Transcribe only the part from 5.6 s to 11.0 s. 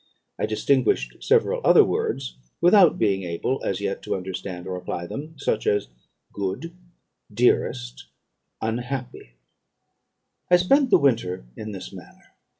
as good, dearest, unhappy. "I spent the